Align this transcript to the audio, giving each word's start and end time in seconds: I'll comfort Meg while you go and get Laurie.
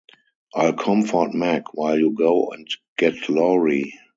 I'll 0.55 0.73
comfort 0.73 1.31
Meg 1.35 1.61
while 1.73 1.99
you 1.99 2.09
go 2.13 2.49
and 2.53 2.67
get 2.97 3.29
Laurie. 3.29 3.93